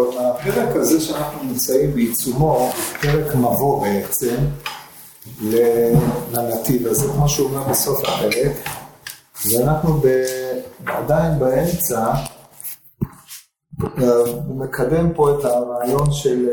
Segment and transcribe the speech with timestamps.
[0.00, 4.36] טוב, הפרק הזה שאנחנו נמצאים בעיצומו, הוא פרק מבוא בעצם
[6.32, 8.52] לנתיב הזה, כמו שהוא אומר בסוף הפרק,
[9.50, 10.06] ואנחנו ב...
[10.86, 12.12] עדיין באמצע,
[14.46, 16.48] הוא מקדם פה את הרעיון של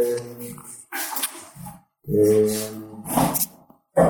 [2.10, 4.04] אה,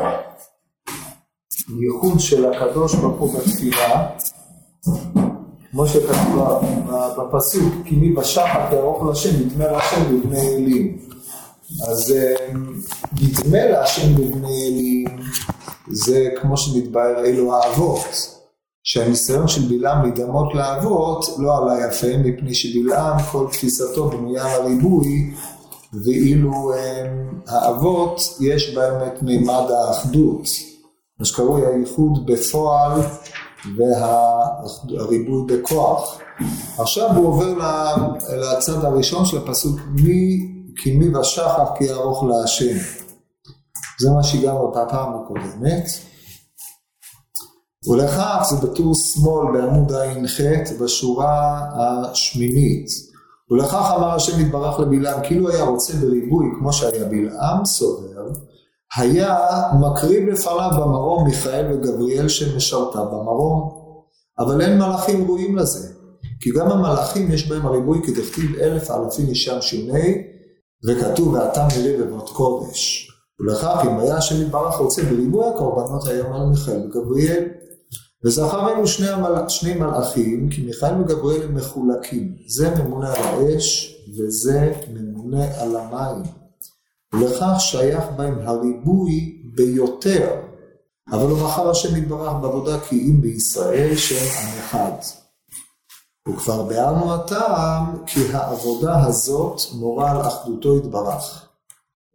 [1.82, 4.10] ייחוד של הקדוש ברוך הוא בתפילה,
[5.78, 6.64] כמו שכתוב
[7.18, 10.98] בפסוק, כי מי בשחת יערוך להשם, נדמה להשם בבני אלים.
[11.90, 12.36] אז אה,
[13.22, 15.06] נדמה להשם בבני אלים,
[15.92, 18.06] זה כמו שנתבהר אלו האבות.
[18.84, 25.34] שהניסיון של בלעם להידמות לאבות לא עלה יפה, מפני שבלעם כל תפיסתו בנויה על הריבוי,
[26.04, 30.48] ואילו הם, האבות יש בהם את מימד האחדות,
[31.20, 33.02] מה שקרוי הייחוד בפועל
[33.78, 36.20] והריבוי בכוח.
[36.80, 37.54] עכשיו הוא עובר
[38.38, 40.40] לצד הראשון של הפסוק, מי
[40.76, 42.78] כי מי ושחר כי יערוך להשם.
[44.02, 45.86] זה מה שהגענו בפעם הקודמת.
[47.90, 50.42] ולכך זה בטור שמאל בעמוד ע"ח
[50.82, 51.62] בשורה
[52.12, 52.88] השמינית.
[53.52, 58.28] ולכך אמר השם יתברך לבלעם, כאילו היה רוצה בריבוי כמו שהיה בלעם סובר,
[58.96, 59.38] היה
[59.80, 63.70] מקריב לפניו במרום מיכאל וגבריאל שמשרתה במרום,
[64.40, 65.88] אבל אין מלאכים ראויים לזה,
[66.40, 70.24] כי גם המלאכים יש בהם הריבוי כדכתיב אלף אלפים משם שוני,
[70.88, 73.08] וכתוב ואתה מרי בבות קודש.
[73.40, 77.44] ולכך אם היה השם יתברך רוצה בריבוי הקורבנות היה מל מיכאל וגבריאל,
[78.26, 79.50] וזכר אלו שני, המל...
[79.50, 82.36] שני מלאכים, כי מיכאל וגבריאל הם מחולקים.
[82.48, 86.24] זה ממונה על האש, וזה ממונה על המים.
[87.14, 90.30] ולכך שייך בהם הריבוי ביותר.
[91.12, 94.92] אבל הוא בחר השם יתברך בעבודה כי אם בישראל שם עם אחד.
[96.30, 101.48] וכבר ביארנו הטעם כי העבודה הזאת מורה על אחדותו יתברך.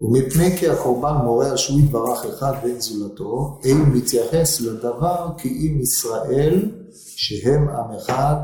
[0.01, 5.81] ומפני כי הקורבן מורה על שהוא יתברך אחד ואין זולתו, אין מתייחס לדבר כי אם
[5.81, 6.71] ישראל
[7.17, 8.43] שהם עם אחד,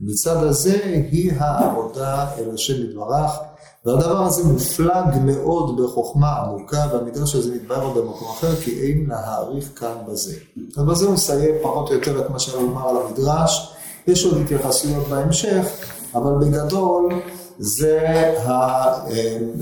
[0.00, 0.80] מצד הזה
[1.12, 3.30] היא העבודה אל השם יתברך,
[3.86, 9.94] והדבר הזה מופלג מאוד בחוכמה עמוקה, והמדרש הזה מתבהר במקום אחר, כי אין להעריך כאן
[10.08, 10.34] בזה.
[10.76, 13.74] אז בזה הוא מסיים פחות או יותר את מה שאני אומר על המדרש,
[14.06, 15.66] יש עוד התייחסויות בהמשך,
[16.14, 17.08] אבל בגדול
[17.58, 18.32] זה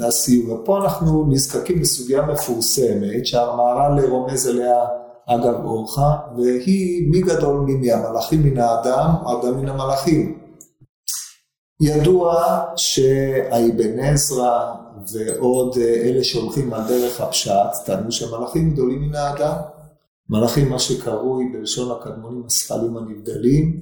[0.03, 0.51] הסיום.
[0.51, 4.85] ופה אנחנו נזקקים לסוגיה מפורסמת שהמהר"ל רומז אליה
[5.27, 10.38] אגב אורחה, והיא מי גדול ממי, המלאכים מן האדם או אדם מן המלאכים.
[11.81, 12.45] ידוע
[12.77, 14.75] שהאבן עזרא
[15.13, 19.55] ועוד אלה שהולכים על דרך הפשט טענו שמלאכים גדולים מן האדם.
[20.31, 23.81] מלאכים מה שקרוי בלשון הקדמונים השכלים הנבדלים,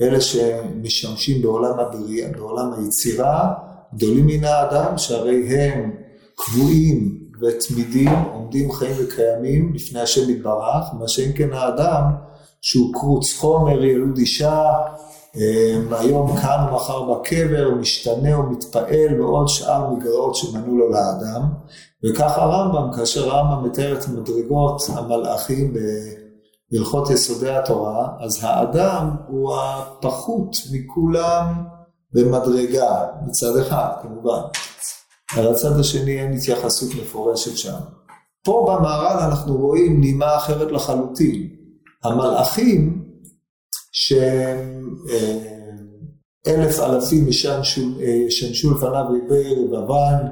[0.00, 3.54] אלה שמשמשים בעולם הבריאה, בעולם היצירה,
[3.94, 5.96] גדולים מן האדם, שהרי הם
[6.34, 12.02] קבועים ותמידים, עומדים חיים וקיימים לפני השם יתברך, מה שאין כן האדם,
[12.60, 14.72] שהוא קרוץ חומר, ילוד אישה,
[15.90, 21.42] היום כאן ומחר בקבר, משתנה ומתפעל ועוד שאר מגרעות שמנו לו לאדם.
[22.04, 25.74] וכך הרמב"ם, כאשר הרמב"ם מתאר את מדרגות המלאכים
[26.72, 31.64] בהלכות יסודי התורה, אז האדם הוא הפחות מכולם
[32.12, 34.40] במדרגה, מצד אחד כמובן.
[35.36, 37.78] על הצד השני אין התייחסות מפורשת שם.
[38.44, 41.48] פה במערל אנחנו רואים נימה אחרת לחלוטין.
[42.04, 42.97] המלאכים
[43.92, 45.58] שהם אה,
[46.46, 47.28] אלף אלפים
[48.28, 50.26] ישנשו לפניו ריבי רבבן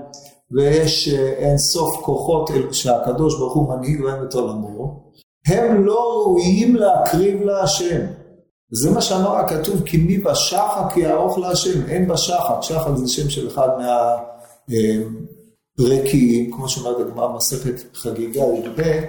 [0.50, 5.06] ויש אה, אין סוף כוחות שהקדוש ברוך הוא מנהיג להם את עולמו,
[5.47, 8.06] הם לא ראויים להקריב להשם.
[8.71, 13.49] זה מה שאמר הכתוב, כי מי בשחק יערוך להשם, אין בשחק, שחק זה שם של
[13.49, 13.69] אחד
[15.78, 19.05] מהרקיעים, כמו שאומרת הגמרא במסכת חגיגה י"ב,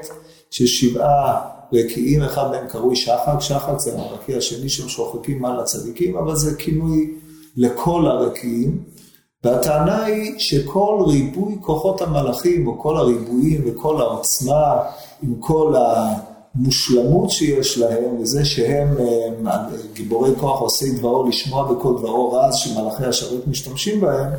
[0.52, 6.36] ששבעה רקיעים, אחד מהם קרוי שחק, שחק זה הרקיע השני שהם שוחקים על הצדיקים, אבל
[6.36, 7.14] זה כינוי
[7.58, 8.84] לכל הרקיעים,
[9.44, 14.74] והטענה היא שכל ריבוי כוחות המלאכים, או כל הריבועים וכל העוצמה,
[15.24, 15.74] עם כל.
[16.58, 18.88] המושלמות שיש להם, וזה שהם
[19.48, 19.58] אה,
[19.94, 24.30] גיבורי כוח עושי דברו לשמוע בכל דברו רז שמלאכי השרת משתמשים בהם,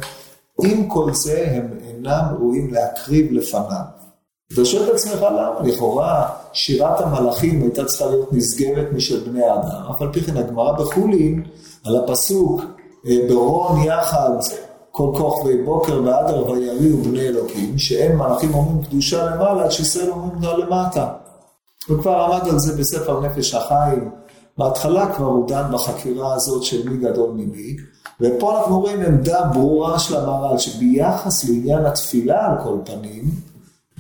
[0.65, 3.98] עם כל זה הם אינם ראויים להקריב לפניו.
[4.53, 5.61] אתה שואל את עצמך למה?
[5.65, 10.73] לכאורה שירת המלאכים הייתה צריכה להיות נסגרת משל בני האדם, אף על פי כן הגמרא
[10.73, 11.43] בחולין
[11.85, 12.61] על הפסוק
[13.07, 14.31] אה, ברון יחד
[14.91, 21.09] כל כוכבי בוקר ועדר ויריעו בני אלוקים, שאין מלאכים אומרים קדושה למעלה, שישראל אומרים למטה.
[21.89, 24.11] הוא כבר עמד על זה בספר נפש החיים.
[24.59, 27.77] בהתחלה כבר הוא דן בחקירה הזאת של מי גדול ממי,
[28.21, 33.25] ופה אנחנו רואים עמדה ברורה של המהר"ל, שביחס לעניין התפילה על כל פנים,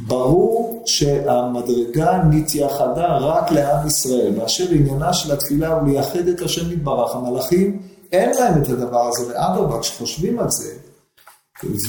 [0.06, 7.16] ברור שהמדרגה נתייחדה רק לעם ישראל, באשר עניינה של התפילה הוא לייחד את השם יתברך.
[7.16, 10.72] המלאכים אין להם את הדבר הזה, ואדרבה, כשחושבים על זה,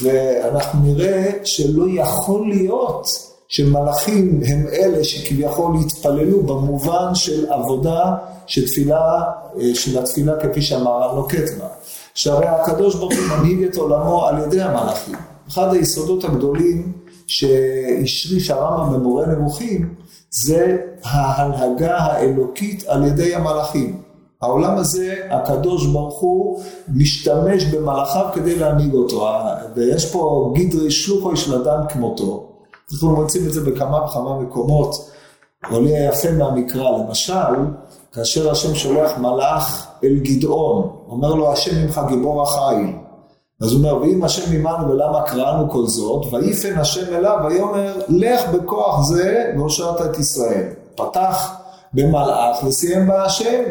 [0.01, 3.07] ואנחנו נראה שלא יכול להיות
[3.47, 8.15] שמלאכים הם אלה שכביכול התפללו במובן של עבודה
[8.47, 9.23] של תפילה,
[9.73, 11.67] של התפילה כפי שהמהר"ל נוקט בה.
[12.13, 15.15] שהרי הקדוש ברוך הוא מנהיג את עולמו על ידי המלאכים.
[15.47, 16.91] אחד היסודות הגדולים
[17.29, 19.95] שהשריש הרמב"ם במורה נבוכים,
[20.29, 24.01] זה ההנהגה האלוקית על ידי המלאכים.
[24.41, 29.27] העולם הזה, הקדוש ברוך הוא משתמש במלאכיו כדי להנהיג אותו,
[29.75, 32.49] ויש פה גידרי שלוחוי של אדם כמותו.
[32.93, 35.09] אנחנו מוצאים את זה בכמה וכמה מקומות,
[35.71, 37.55] עולה יפה מהמקרא, למשל,
[38.11, 43.08] כאשר השם שולח מלאך אל גדעון, אומר לו השם ממך גיבור החיל.
[43.61, 48.49] אז הוא אומר, ואם השם עמנו ולמה קראנו כל זאת, ויפן השם אליו ויאמר, לך
[48.49, 50.67] בכוח זה והושעת את ישראל.
[50.95, 51.55] פתח
[51.93, 53.63] במלאך וסיים בהשם.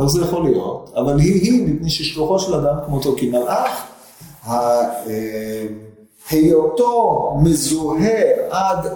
[0.00, 0.92] איך זה יכול להיות?
[0.96, 3.84] אבל היא היא, מפני ששלוחו של אדם כמותו, כי מלאך,
[4.48, 4.80] אה,
[6.30, 8.20] היותו מזוהה
[8.50, 8.86] עד,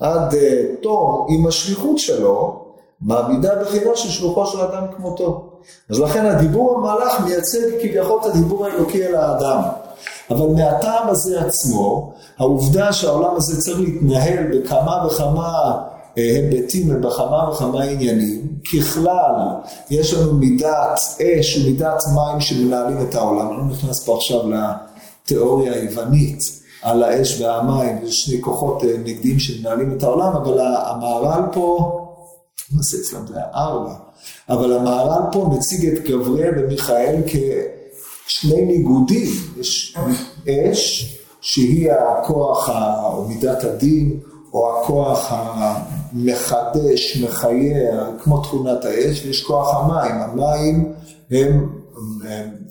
[0.00, 2.64] עד אה, תום עם השליחות שלו,
[3.00, 5.49] מעמידה בחינה של שלוחו של אדם כמותו.
[5.90, 9.62] אז לכן הדיבור המלאך מייצג כביכול את הדיבור האלוקי אל האדם.
[10.30, 15.78] אבל מהטעם הזה עצמו, העובדה שהעולם הזה צריך להתנהל בכמה וכמה
[16.18, 19.34] אה, היבטים ובכמה וכמה עניינים, ככלל
[19.90, 23.48] יש לנו מידת אש ומידת מים שמנהלים את העולם.
[23.48, 29.38] אני לא נכנס פה עכשיו לתיאוריה היוונית על האש והמים, יש שני כוחות אה, נגדיים
[29.38, 31.96] שמנהלים את העולם, אבל המהר"ל פה,
[32.76, 34.09] נעשה אצלם זה היה ארבע.
[34.48, 37.16] אבל המהר"ל פה מציג את גבריאל ומיכאל
[38.26, 39.28] כשני ניגודים,
[39.60, 39.96] יש
[40.48, 42.70] אש שהיא הכוח
[43.14, 44.20] או מידת הדין
[44.52, 50.92] או הכוח המחדש, מחייר, כמו תכונת האש, ויש כוח המים, המים
[51.30, 51.68] הם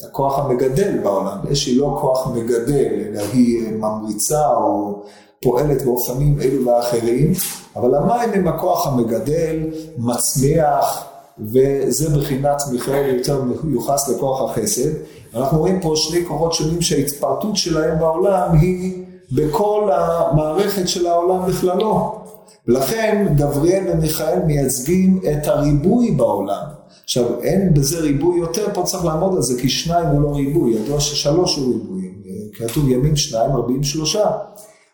[0.07, 5.03] הכוח המגדל בעולם, אש היא לא כוח מגדל, אלא היא ממריצה או
[5.41, 7.33] פועלת באופנים אלו ואחרים,
[7.75, 9.59] אבל המים הם הכוח המגדל,
[9.97, 11.08] מצמיח,
[11.41, 14.89] וזה בחינת מיכאל יותר מיוחס לכוח החסד.
[15.35, 22.15] אנחנו רואים פה שני כוחות שונים שההתפרטות שלהם בעולם היא בכל המערכת של העולם בכללו.
[22.67, 26.63] ולכן גבריאל ומיכאל מייצגים את הריבוי בעולם.
[27.03, 30.73] עכשיו, אין בזה ריבוי יותר, פה צריך לעמוד על זה, כי שניים הוא לא ריבוי,
[30.73, 32.11] ידוע ששלוש הוא ריבוי,
[32.53, 34.31] כתוב ימים שניים, רבים שלושה.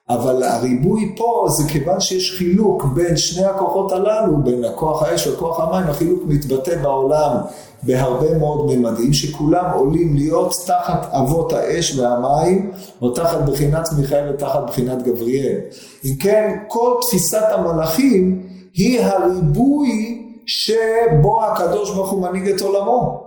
[0.09, 5.59] אבל הריבוי פה זה כיוון שיש חילוק בין שני הכוחות הללו, בין הכוח האש וכוח
[5.59, 7.37] המים, החילוק מתבטא בעולם
[7.83, 12.71] בהרבה מאוד ממדים, שכולם עולים להיות תחת אבות האש והמים,
[13.01, 15.57] או תחת בחינת מיכאל ותחת בחינת גבריאל.
[16.05, 23.25] אם כן, כל תפיסת המלאכים היא הריבוי שבו הקדוש ברוך הוא מנהיג את עולמו.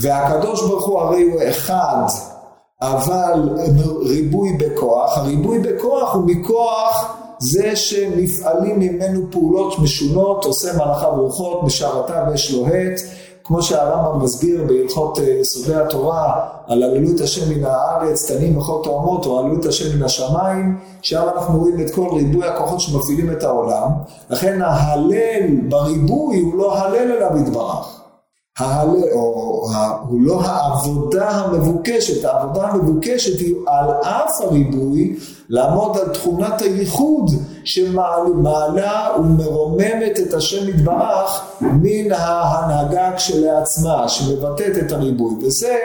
[0.00, 2.06] והקדוש ברוך הוא הרי הוא אחד.
[2.82, 3.48] אבל
[4.02, 12.24] ריבוי בכוח, הריבוי בכוח הוא מכוח זה שנפעלים ממנו פעולות משונות, עושה מלאכה ורוחות, בשערתה
[12.30, 13.00] ויש לו הט,
[13.44, 18.80] כמו שהרמב"ם מסביר בהלכות אה, יסודי התורה על עללו את השם מן הארץ, תנים וכל
[18.82, 23.30] תאומות, או עללו את השם מן השמיים, שם אנחנו רואים את כל ריבוי הכוחות שמפעילים
[23.32, 23.88] את העולם,
[24.30, 28.03] לכן ההלל בריבוי הוא לא הלל אליו יתברך.
[28.58, 29.68] ההלל, או,
[30.08, 35.16] הוא לא העבודה המבוקשת, העבודה המבוקשת היא על אף הריבוי
[35.48, 37.30] לעמוד על תכונת הייחוד
[37.64, 45.78] שמעלה ומרוממת את השם יתברך מן ההנהגה כשלעצמה, שמבטאת את הריבוי, וזה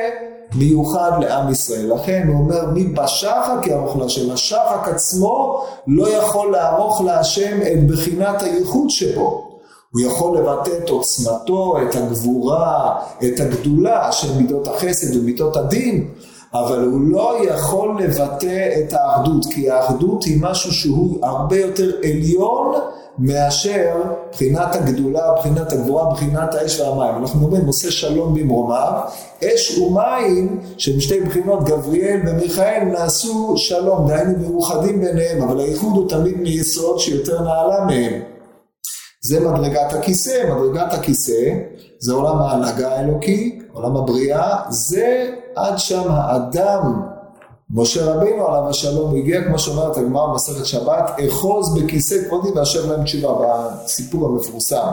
[0.56, 1.94] מיוחד לעם ישראל.
[1.94, 8.42] לכן הוא אומר מי בשחק יערוך להשם, השחק עצמו לא יכול לערוך להשם את בחינת
[8.42, 9.49] הייחוד שבו.
[9.94, 16.08] הוא יכול לבטא את עוצמתו, את הגבורה, את הגדולה של מידות החסד ומידות הדין,
[16.54, 22.76] אבל הוא לא יכול לבטא את האחדות, כי האחדות היא משהו שהוא הרבה יותר עליון
[23.20, 23.96] מאשר
[24.32, 27.16] בחינת הגדולה, בחינת הגבורה, בחינת האש והמים.
[27.22, 28.94] אנחנו אומרים עושה שלום במרומיו,
[29.44, 36.10] אש ומים, שהם שתי בחינות גבריאל ומיכאל, נעשו שלום, דהיינו מאוחדים ביניהם, אבל האיחוד הוא
[36.10, 38.22] תמיד מיסוד שיותר נעלה מהם.
[39.30, 41.54] זה מדרגת הכיסא, מדרגת הכיסא
[42.00, 47.02] זה עולם ההנהגה האלוקי, עולם הבריאה, זה עד שם האדם,
[47.72, 53.04] משה רבינו עליו השלום, הגיע כמו שאומרת הגמרא במסכת שבת, אחוז בכיסא כבודי ואשר להם
[53.04, 54.88] תשובה, בסיפור המפורסם.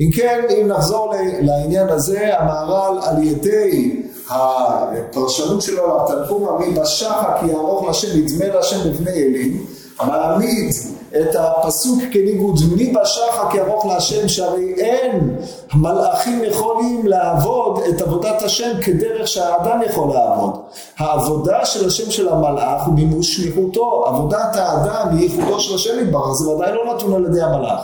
[0.00, 7.88] אם כן, אם נחזור לעניין הזה, המהר"ל על ידי הפרשנות שלו לתנחום עמי בשחק יערוך
[7.88, 9.66] לשם נדמה לשם בבני אלים
[10.06, 10.70] מעמיד
[11.16, 15.36] את הפסוק כניגוד מי בשחק ירוך להשם שהרי אין
[15.74, 20.50] מלאכים יכולים לעבוד את עבודת השם כדרך שהאדם יכול לעבוד.
[20.98, 24.04] העבודה של השם של המלאך הוא מימוש שליחותו.
[24.06, 27.80] עבודת האדם היא ייחודו של השם יתברך זה ודאי לא נתון על ידי המלאך.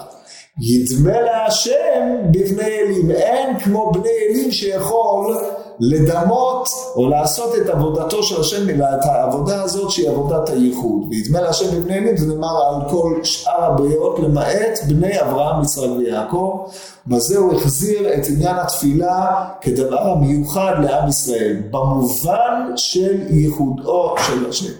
[0.60, 3.10] ידמה להשם בבני אלים.
[3.10, 5.36] אין כמו בני אלים שיכול
[5.80, 11.02] לדמות או לעשות את עבודתו של השם, את העבודה הזאת שהיא עבודת הייחוד.
[11.10, 16.68] וידמה להשם בבני אלים זה נאמר על כל שאר הבריות למעט בני אברהם, יצחק ויעקב.
[17.06, 24.72] בזה הוא החזיר את עניין התפילה כדבר המיוחד לעם ישראל, במובן של ייחודו של השם.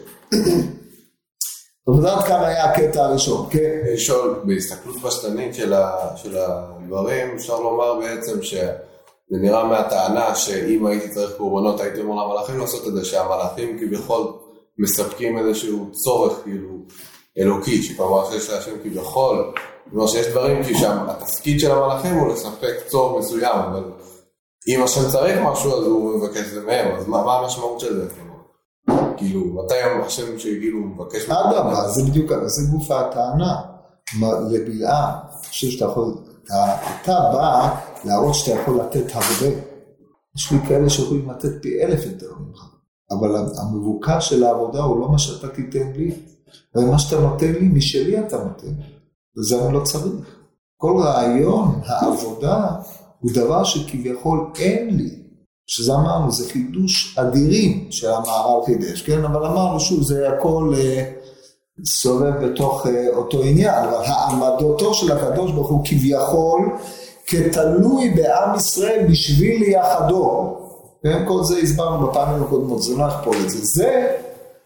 [1.91, 3.81] אתה יודעת כמה היה הקטע הראשון, כן?
[3.93, 8.55] לשאול, בהסתכלות פשטנית של הדברים, אפשר לומר בעצם ש...
[9.31, 14.33] זה נראה מהטענה שאם הייתי צריך קורבנות הייתי אומר למלאכים לעשות את זה, שהמלאכים כביכול
[14.79, 16.79] מספקים איזשהו צורך כאילו
[17.39, 19.53] אלוקי, שכלומר שיש להשם כביכול,
[19.91, 23.85] כלומר שיש דברים, כי שם התפקיד של המלאכים הוא לספק צורך מסוים, אבל
[24.69, 27.97] אם השם צריך משהו אז הוא מבקש את זה מהם, אז מה, מה המשמעות של
[27.97, 28.09] זה?
[29.17, 31.31] כאילו, מתי השם שכאילו מבקש...
[31.31, 33.77] אגב, זה בדיוק, זה גוף הטענה.
[34.51, 36.15] לבלעם, אני חושב שאתה יכול,
[37.03, 37.75] אתה בא
[38.07, 39.57] להראות שאתה יכול לתת הרבה.
[40.37, 42.65] יש לי כאלה שיכולים לתת פי אלף יותר ממך,
[43.11, 46.13] אבל המבוקש של העבודה הוא לא מה שאתה תיתן לי,
[46.75, 48.73] ומה שאתה נותן לי, משלי אתה נותן,
[49.39, 50.07] וזה אני לא צריך.
[50.77, 52.67] כל רעיון העבודה
[53.21, 55.11] הוא דבר שכביכול אין לי,
[55.67, 59.25] שזה אמרנו, זה חידוש אדירים שהמערב חידש, כן?
[59.25, 61.13] אבל אמרנו שוב, זה הכל אה,
[61.85, 66.79] סובב בתוך אה, אותו עניין, אבל העמדותו של הקדוש ברוך הוא כביכול
[67.27, 70.57] כתלוי בעם ישראל בשביל יחדו.
[71.03, 73.59] כן, כל זה הסברנו בפעמים הקודמות, זה לא יכפול את זה.
[73.63, 74.17] זה,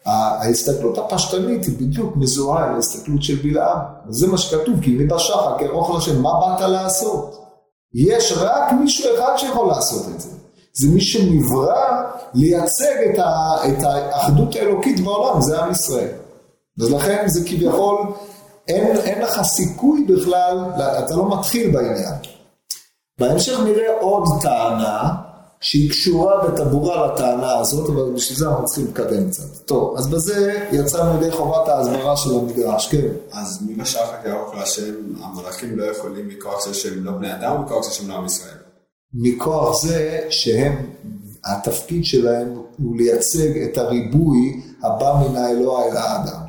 [0.07, 3.79] ההסתכלות הפשטנית היא בדיוק מזוהה עם ההסתכלות של בלעם.
[4.09, 7.37] זה מה שכתוב, כי מי בשחר, כארוך לשם, מה באת לעשות?
[7.95, 10.31] יש רק מישהו אחד שיכול לעשות את זה.
[10.73, 12.03] זה מי שנברא
[12.35, 16.09] לייצג את, ה, את האחדות האלוקית בעולם, זה עם ישראל.
[16.83, 17.99] אז לכן זה כביכול,
[18.69, 20.59] אין, אין לך סיכוי בכלל,
[20.99, 22.15] אתה לא מתחיל בעניין.
[23.21, 25.15] בהמשך נראה עוד טענה
[25.61, 29.67] שהיא קשורה בטבורה לטענה הזאת, אבל בשביל זה אנחנו צריכים לקדם קצת.
[29.67, 33.09] טוב, אז בזה יצאנו ידי חובת ההסברה של המדרש, כן.
[33.33, 37.63] אז מי בשחק ירוק להשם, המלאכים לא יכולים מכוח זה שהם לא בני אדם, או
[37.63, 38.57] מכוח זה שהם לא עם ישראל?
[39.15, 40.87] מכוח זה שהם,
[41.45, 46.41] התפקיד שלהם הוא לייצג את הריבוי הבא מן האלוה אל האדם.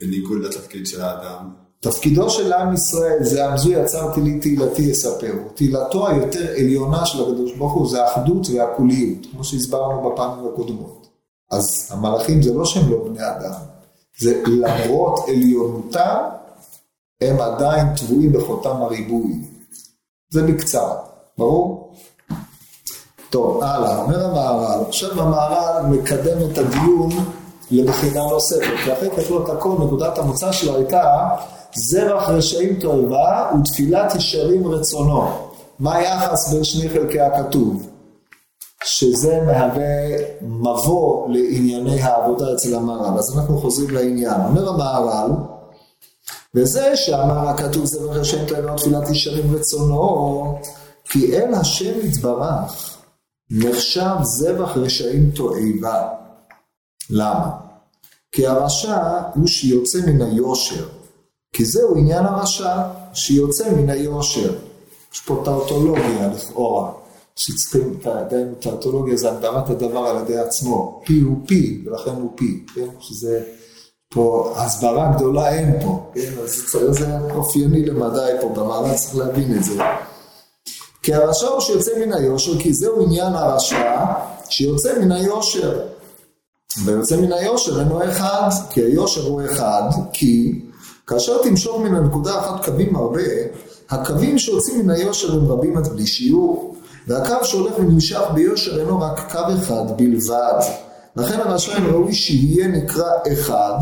[0.00, 1.63] בניגוד לתפקיד של האדם.
[1.84, 5.48] תפקידו של עם ישראל זה עם זו יצרתי לי תהילתי יספרו.
[5.54, 11.06] תהילתו היותר עליונה של הקדוש ברוך הוא זה האחדות והקוליות, כמו שהסברנו בפעמים הקודמות.
[11.50, 13.52] אז המלאכים זה לא שהם לא בני אדם,
[14.18, 16.22] זה למרות עליונותם,
[17.20, 19.32] הם עדיין טבועים בחותם הריבוי.
[20.30, 20.96] זה בקצרה,
[21.38, 21.94] ברור?
[23.30, 27.10] טוב, הלאה, אומר המהר"ל, עכשיו המהר"ל מקדם את הדיון
[27.82, 31.28] לבחינה נוספת, ואחרי כתלות הכל נקודת המוצא שלו הייתה
[31.74, 35.28] זרח רשעים תועבה ותפילת ישרים רצונו.
[35.78, 37.86] מה היחס בין שני חלקי הכתוב?
[38.84, 43.18] שזה מהווה מבוא לענייני העבודה אצל המהר"ל.
[43.18, 44.40] אז אנחנו חוזרים לעניין.
[44.48, 45.30] אומר המהר"ל,
[46.54, 50.58] וזה שאמר הכתוב זרח רשעים תועבה ותפילת ישרים רצונו,
[51.04, 52.98] כי אל השם יתברך
[53.50, 56.08] נחשב זבח רשעים תועבה.
[57.10, 57.50] למה?
[58.32, 58.98] כי הרשע
[59.34, 60.88] הוא שיוצא מן היושר.
[61.52, 62.76] כי זהו עניין הרשע,
[63.14, 64.54] שיוצא מן היושר.
[65.14, 66.92] יש פה טאוטולוגיה לכאורה,
[67.36, 67.98] שצריכים,
[68.60, 72.86] טאוטולוגיה זה הגדרת הדבר על ידי עצמו, פי הוא פי, ולכן הוא פי, כן?
[73.00, 73.42] שזה
[74.08, 76.32] פה הסברה גדולה אין פה, כן?
[76.42, 79.82] אז זה אופייני למדי פה, במעלה צריך להבין את זה.
[81.02, 84.04] כי הרשע הוא שיוצא מן היושר, כי זהו עניין הרשע
[84.48, 85.93] שיוצא מן היושר.
[86.84, 90.62] ויוצא מן היושר אינו אחד, כי היושר הוא אחד, כי
[91.06, 93.20] כאשר תמשוך מן הנקודה אחת קווים הרבה,
[93.90, 96.76] הקווים שיוצאים מן היושר הם רבים עד בלי שיעור,
[97.08, 100.60] והקו שהולך ונמשך ביושר אינו רק קו אחד בלבד.
[101.16, 103.78] לכן הרשע ראוי שיהיה נקרא אחד,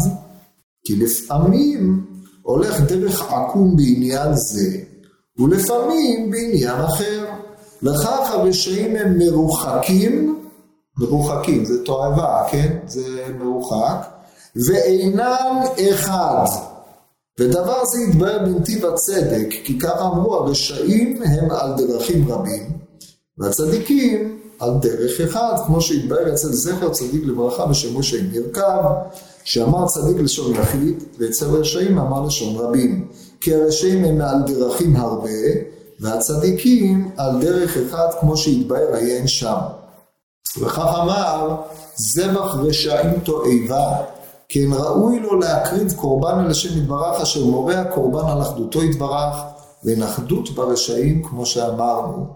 [0.86, 2.06] כי לפעמים
[2.42, 4.78] הולך דרך עקום בעניין זה,
[5.38, 7.24] ולפעמים בעניין אחר.
[7.82, 10.41] לכך הרשעים הם מרוחקים,
[10.98, 12.76] מרוחקים, זה תועבה, כן?
[12.86, 14.06] זה מרוחק,
[14.56, 16.44] ואינם אחד.
[17.40, 22.72] ודבר זה יתבהר בנתיב הצדק, כי כך אמרו הרשעים הם על דרכים רבים,
[23.38, 28.82] והצדיקים על דרך אחד, כמו שהתבהר אצל זכר צדיק לברכה בשם משה נרכב,
[29.44, 33.08] שאמר צדיק לשון יחיד, ואצל רשעים אמר לשון רבים.
[33.40, 35.30] כי הרשעים הם על דרכים הרבה,
[36.00, 39.58] והצדיקים על דרך אחד כמו שהתבהר עיין שם.
[40.60, 41.56] וכך אמר,
[41.96, 43.96] זבח רשעים תועבה,
[44.48, 49.36] כן ראוי לו להקריב קורבן אל השם יתברך, אשר מורה הקורבן על אחדותו יתברך,
[49.84, 52.26] ואין אחדות ברשעים כמו שאמרנו.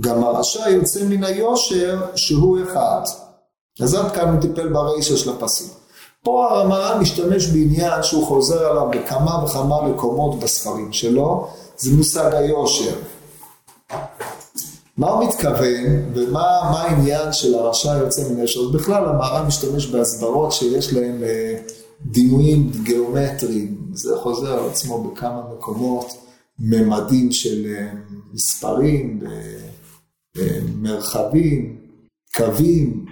[0.00, 3.00] גם הרשע יוצא מן היושר שהוא אחד.
[3.80, 5.82] אז עד כאן הוא טיפל ברישה של הפסוק.
[6.24, 12.94] פה הרמר"ן משתמש בעניין שהוא חוזר עליו בכמה וכמה מקומות בספרים שלו, זה מושג היושר.
[15.02, 18.68] מה הוא מתכוון ומה העניין של הרשע יוצא מן היושר?
[18.68, 21.58] בכלל המהר"ן משתמש בהסברות שיש להם אה,
[22.00, 26.06] דימויים גיאומטריים, זה חוזר על עצמו בכמה מקומות,
[26.58, 27.88] ממדים של אה,
[28.32, 29.20] מספרים,
[30.38, 30.42] אה,
[30.76, 31.76] מרחבים,
[32.36, 33.04] קווים,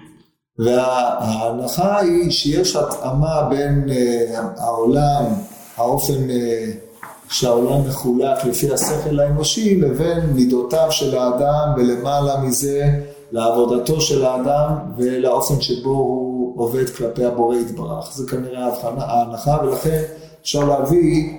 [0.59, 3.89] וההנחה היא שיש התאמה בין
[4.57, 5.25] העולם,
[5.77, 6.29] האופן
[7.31, 13.01] שהעולם מחולק לפי השכל האנושי לבין מידותיו של האדם ולמעלה מזה
[13.33, 18.13] לעבודתו של האדם ולאופן שבו הוא עובד כלפי הבורא יתברך.
[18.15, 20.03] זה כנראה ההנחה ולכן
[20.43, 21.33] אפשר להביא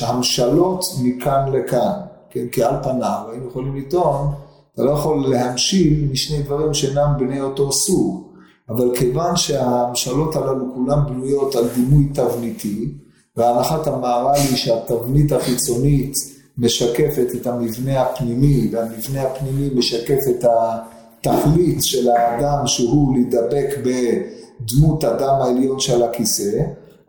[0.00, 1.92] המשלות מכאן לכאן,
[2.30, 2.46] כן?
[2.52, 4.32] כי על פניו היינו יכולים לטעון,
[4.74, 8.28] אתה לא יכול להמשיל משני דברים שאינם בני אותו סוג,
[8.68, 12.92] אבל כיוון שהמשלות הללו כולן בנויות על דימוי תבניתי,
[13.38, 16.14] והנחת המהר"ל היא שהתבנית החיצונית
[16.58, 25.34] משקפת את המבנה הפנימי, והמבנה הפנימי משקף את התכלית של האדם שהוא להידבק בדמות אדם
[25.34, 26.50] העליון שעל הכיסא,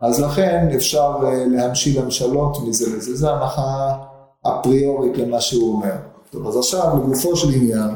[0.00, 3.96] אז לכן אפשר אה, להמשיל המשלות מזה לזה, זה הנחה
[4.42, 5.94] אפריורית למה שהוא אומר.
[6.30, 7.90] טוב, אז עכשיו לגופו של עניין,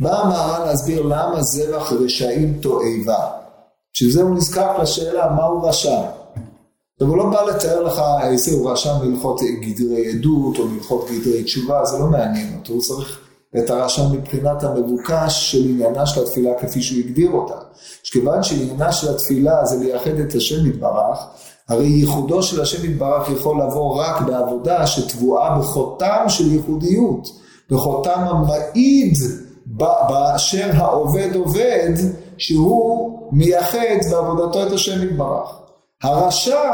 [0.00, 3.30] בא המהר"ל להסביר למה זרח רשעים תועבה.
[3.94, 6.00] בשביל זה הוא נזקק לשאלה מהו רשע.
[6.96, 11.44] עכשיו הוא לא בא לתאר לך איזה הוא רשם בהלכות גדרי עדות או בהלכות גדרי
[11.44, 13.20] תשובה, זה לא מעניין אותו, הוא צריך
[13.58, 17.54] את הרשם מבחינת המבוקש של עניינה של התפילה כפי שהוא הגדיר אותה.
[18.02, 21.18] שכיוון שעניינה של התפילה זה לייחד את השם יתברך,
[21.68, 27.28] הרי ייחודו של השם יתברך יכול לבוא רק בעבודה שטבועה בחותם של ייחודיות,
[27.70, 29.14] בחותם המעיד
[29.66, 31.92] באשר העובד עובד,
[32.38, 35.63] שהוא מייחד בעבודתו את השם יתברך.
[36.04, 36.70] הרשע,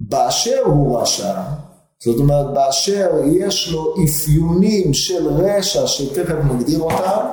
[0.00, 1.34] באשר הוא רשע,
[2.04, 7.26] זאת אומרת באשר יש לו אפיונים של רשע שתכף נגדיר אותם,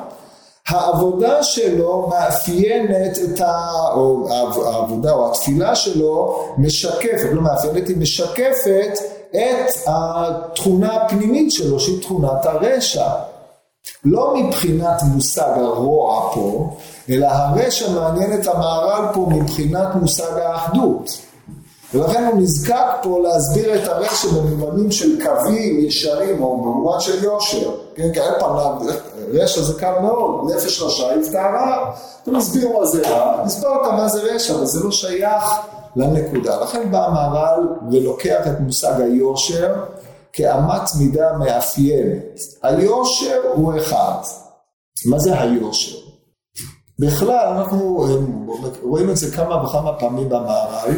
[0.68, 3.70] העבודה שלו מאפיינת את ה...
[3.94, 4.28] או
[4.66, 9.00] העבודה או התפילה שלו משקפת, לא מאפיינת, היא משקפת
[9.32, 13.08] את התכונה הפנימית שלו שהיא תכונת הרשע.
[14.06, 16.76] לא מבחינת מושג הרוע פה,
[17.10, 21.18] אלא הרשע מעניין את המהר"ל פה מבחינת מושג האחדות.
[21.94, 27.72] ולכן הוא נזקק פה להסביר את הרשע במובנים של קווים ישרים או במובן של יושר.
[27.96, 28.96] כן, כי על פניו,
[29.34, 31.92] רשע זה קל מאוד, נפש רשע יפתרה.
[32.24, 35.44] אתה מסביר מה זה רע, אותה מה זה רשע, אבל זה לא שייך
[35.96, 36.62] לנקודה.
[36.62, 39.74] לכן בא המהר"ל ולוקח את מושג היושר
[40.34, 42.40] כאמת מידה מאפיינת.
[42.64, 44.18] היושר הוא אחד.
[45.06, 46.13] מה זה היושר?
[47.06, 48.06] בכלל, אנחנו
[48.84, 50.96] רואים את זה כמה וכמה פעמים במערב,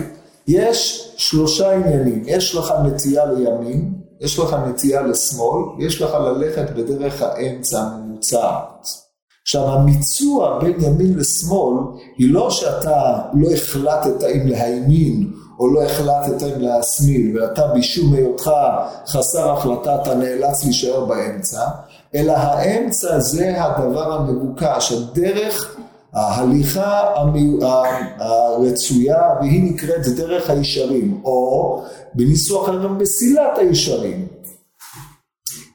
[0.47, 7.21] יש שלושה עניינים, יש לך נטייה לימין, יש לך נטייה לשמאל, יש לך ללכת בדרך
[7.21, 8.87] האמצע הממוצעת.
[9.41, 11.77] עכשיו המיצוע בין ימין לשמאל
[12.17, 18.51] היא לא שאתה לא החלטת אם להימין או לא החלטת אם להשמיל ואתה בשום היותך
[19.07, 21.61] חסר החלטה אתה נאלץ להישאר באמצע
[22.15, 25.75] אלא האמצע זה הדבר המבוקש, הדרך
[26.15, 27.13] ההליכה
[28.17, 31.81] הרצויה והיא נקראת דרך הישרים או
[32.13, 34.27] בניסוח אחר מסילת הישרים.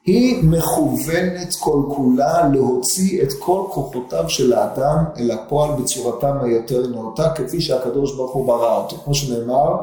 [0.05, 7.29] היא מכוונת כל כולה להוציא את כל כוחותיו של האדם אל הפועל בצורתם היותר נאותה
[7.35, 8.95] כפי שהקדוש ברוך הוא ברא אותו.
[8.95, 9.75] כמו שנאמר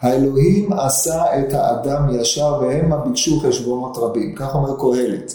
[0.00, 4.34] האלוהים עשה את האדם ישר והמה ביקשו חשבונות רבים.
[4.34, 5.32] כך אומר קהלת.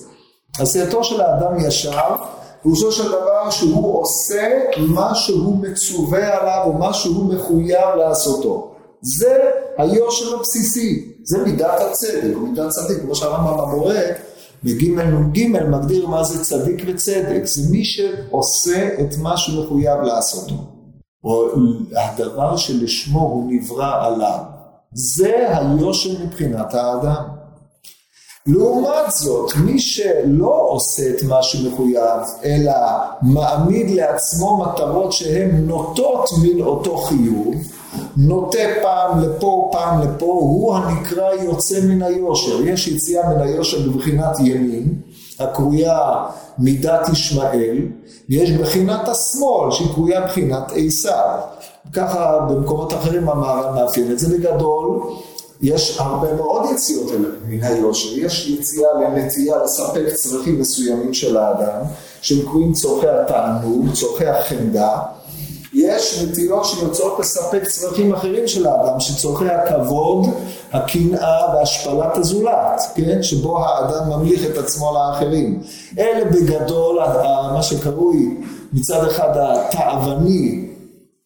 [0.59, 2.15] עשייתו של האדם ישר
[2.63, 8.75] פירושו של דבר שהוא עושה מה שהוא מצווה עליו או מה שהוא מחויב לעשותו.
[9.01, 9.39] זה
[9.77, 14.01] היושר הבסיסי, זה מידת הצדק או מידת צדיק, כמו שהרמב"ם המורה
[14.63, 20.55] בג' נ"ג מגדיר מה זה צדיק וצדק, זה מי שעושה את מה שהוא מחויב לעשותו,
[21.23, 21.47] או
[21.95, 24.39] הדבר שלשמו הוא נברא עליו,
[24.93, 27.36] זה היושר מבחינת האדם.
[28.47, 32.73] לעומת זאת, מי שלא עושה את מה שמחויב, אלא
[33.21, 37.55] מעמיד לעצמו מטרות שהן נוטות מן אותו חיוב,
[38.17, 42.67] נוטה פעם לפה, פעם לפה, הוא הנקרא יוצא מן היושר.
[42.67, 44.93] יש יציאה מן היושר בבחינת ימין,
[45.39, 45.99] הקרויה
[46.59, 47.77] מידת ישמעאל,
[48.29, 51.39] ויש בחינת השמאל, שהיא קרויה בחינת עשיו.
[51.93, 55.01] ככה במקומות אחרים המערב מאפיין את זה בגדול.
[55.61, 57.11] יש הרבה מאוד יציאות
[57.47, 61.81] מן היושר, יש יציאה לנטייה לספק צרכים מסוימים של האדם,
[62.21, 64.99] שהם קרויים צורכי התענוג, צורכי החמדה,
[65.73, 70.25] יש נטיות שיוצאות לספק צרכים אחרים של האדם, שצורכי הכבוד,
[70.73, 73.23] הקנאה והשפלת הזולת, כן?
[73.23, 75.61] שבו האדם ממליך את עצמו לאחרים.
[75.99, 76.99] אלה בגדול
[77.53, 78.37] מה שקרוי
[78.73, 80.67] מצד אחד התאווני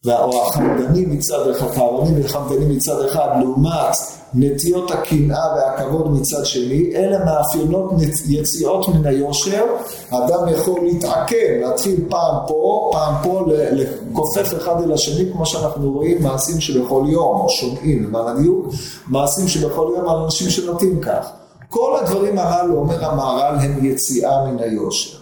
[0.08, 3.96] או החמדני מצד אחד, התאווני וחמדני מצד אחד, לעומת
[4.34, 7.92] נטיות הקנאה והכבוד מצד שני, אלה מאפיינות
[8.28, 9.66] יציאות מן היושר,
[10.12, 16.24] האדם יכול להתעכב, להתחיל פעם פה, פעם פה, לכופף אחד אל השני, כמו שאנחנו רואים
[16.24, 18.68] מעשים שבכל יום, או שומעים למען הדיוק,
[19.08, 21.30] מעשים שבכל יום על אנשים שנוטים כך.
[21.70, 25.21] כל הדברים הללו, אומר המהר"ל, הם יציאה מן היושר.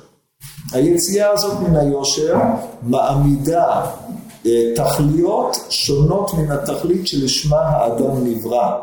[0.74, 2.36] היציאה הזאת מן היושר
[2.82, 3.86] מעמידה
[4.46, 8.80] אה, תכליות שונות מן התכלית שלשמה האדם נברא.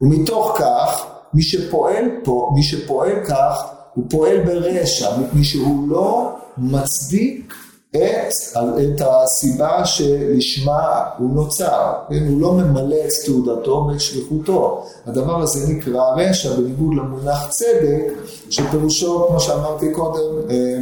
[0.00, 7.54] ומתוך כך, מי שפועל פה, מי שפועל כך, הוא פועל ברשע, מפני שהוא לא מצדיק
[7.96, 12.26] את, את הסיבה שלשמה הוא נוצר, כן?
[12.28, 14.84] הוא לא ממלא את תעודתו ואת שליחותו.
[15.06, 18.12] הדבר הזה נקרא רשע, בניגוד למונח צדק,
[18.50, 20.78] שפירושו, כמו שאמרתי קודם, אה,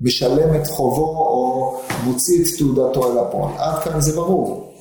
[0.00, 3.52] משלם את חובו או מוציא את תעודתו אל הפועל.
[3.58, 4.72] עד כאן זה ברור.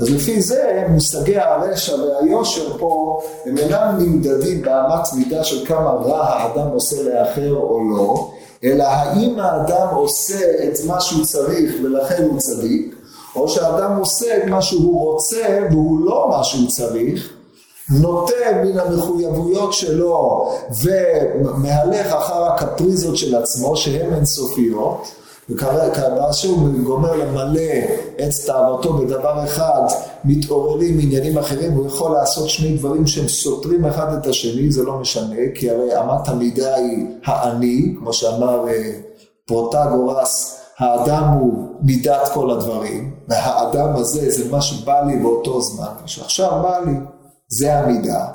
[0.00, 6.24] אז לפי זה מושגי הרשע והיושר פה הם אינם נמדדים באמת מידה של כמה רע
[6.24, 8.30] האדם עושה לאחר או לא,
[8.64, 12.94] אלא האם האדם עושה את מה שהוא צריך ולכן הוא צדיק,
[13.36, 17.32] או שהאדם עושה את מה שהוא רוצה והוא לא מה שהוא צריך,
[17.90, 20.50] נוטה מן המחויבויות שלו
[20.82, 25.12] ומהלך אחר הקפריזות של עצמו שהן אינסופיות
[25.50, 27.60] וכאשר שהוא גומר למלא
[28.14, 29.82] את תאוותו בדבר אחד,
[30.24, 34.98] מתעוררים עניינים אחרים, הוא יכול לעשות שני דברים שהם סותרים אחד את השני, זה לא
[34.98, 38.90] משנה, כי הרי אמת המידה היא האני, כמו שאמר אה,
[39.46, 46.50] פרוטגורס, האדם הוא מידת כל הדברים, והאדם הזה זה מה שבא לי באותו זמן, שעכשיו
[46.62, 46.92] בא לי,
[47.48, 48.26] זה המידה.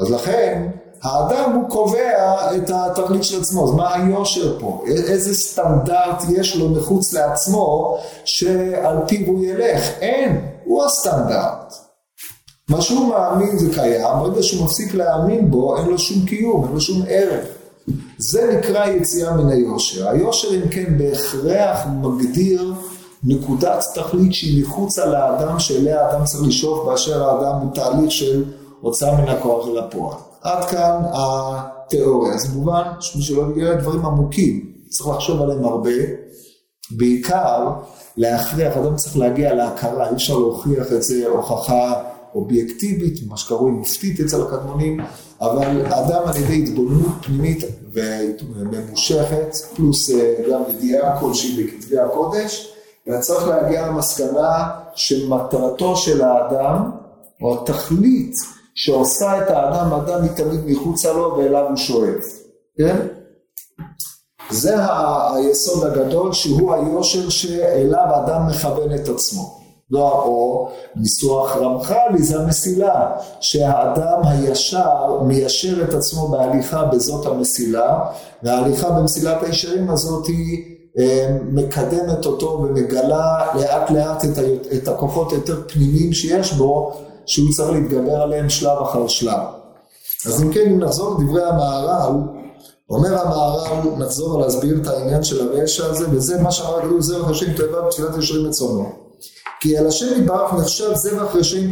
[0.00, 0.70] אז לכן,
[1.02, 4.84] האדם הוא קובע את התכלית של עצמו, אז מה היושר פה?
[4.86, 9.82] איזה סטנדרט יש לו מחוץ לעצמו שעל פיו הוא ילך?
[10.00, 11.74] אין, הוא הסטנדרט.
[12.68, 16.72] מה שהוא מאמין זה קיים, ברגע שהוא מפסיק להאמין בו, אין לו שום קיום, אין
[16.72, 17.44] לו שום ערך.
[18.18, 20.08] זה נקרא יציאה מן היושר.
[20.08, 22.74] היושר אם כן בהכרח מגדיר
[23.24, 28.44] נקודת תכלית שהיא מחוצה לאדם שאליה האדם צריך לשאוף באשר האדם הוא תהליך של
[28.80, 30.31] הוצאה מן הכוח אל הפועל.
[30.42, 32.38] עד כאן התיאוריה.
[32.38, 35.90] זה מובן שמי שלא מגיע לדברים עמוקים, צריך לחשוב עליהם הרבה.
[36.90, 37.70] בעיקר
[38.16, 42.02] להכריח, אדם צריך להגיע להכרה, אי אפשר להוכיח את זה הוכחה
[42.34, 45.00] אובייקטיבית, מה שקרוי מופתית אצל הקדמונים,
[45.40, 52.72] אבל אדם על ידי התבוננות פנימית וממושכת, פלוס אה, גם ידיעה כלשהי בכתבי הקודש,
[53.20, 56.90] צריך להגיע למסקנה שמטרתו של האדם,
[57.42, 58.34] או התכלית
[58.74, 62.24] שעושה את האדם אדם מתמיד מחוצה לו ואליו הוא שואף,
[62.78, 62.96] כן?
[64.50, 64.74] זה
[65.34, 69.62] היסוד הגדול שהוא היושר שאליו אדם מכוון את עצמו.
[69.90, 77.98] לא, או ניסוח רמח"לי זה המסילה, שהאדם הישר מיישר את עצמו בהליכה בזאת המסילה,
[78.42, 80.64] וההליכה במסילת הישרים הזאת היא
[80.98, 84.42] אה, מקדמת אותו ומגלה לאט לאט את, ה,
[84.76, 86.92] את הכוחות היותר פנימיים שיש בו,
[87.26, 89.40] שהוא צריך להתגבר עליהם שלב אחר שלב.
[90.26, 92.12] אז אם כן, אם נחזור לדברי המהר"ל,
[92.90, 97.52] אומר המהר"ל, נחזור להסביר את העניין של הרשע הזה, וזה מה שאמר הגדול זרח השם
[97.52, 98.92] תועבה בתפילת ישרים רצונו.
[99.60, 101.70] כי אל השם יתברך נחשב זבח רשעים